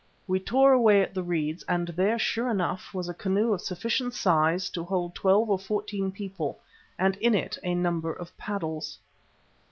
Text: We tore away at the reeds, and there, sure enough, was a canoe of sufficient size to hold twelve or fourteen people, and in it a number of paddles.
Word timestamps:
We 0.25 0.39
tore 0.39 0.73
away 0.73 1.03
at 1.03 1.13
the 1.13 1.21
reeds, 1.21 1.61
and 1.67 1.89
there, 1.89 2.17
sure 2.17 2.49
enough, 2.49 2.91
was 2.91 3.07
a 3.07 3.13
canoe 3.13 3.53
of 3.53 3.61
sufficient 3.61 4.15
size 4.15 4.67
to 4.71 4.83
hold 4.83 5.13
twelve 5.13 5.47
or 5.47 5.59
fourteen 5.59 6.11
people, 6.11 6.57
and 6.97 7.15
in 7.17 7.35
it 7.35 7.59
a 7.63 7.75
number 7.75 8.11
of 8.11 8.35
paddles. 8.35 8.97